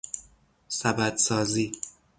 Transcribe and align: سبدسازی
سبدسازی 0.67 1.71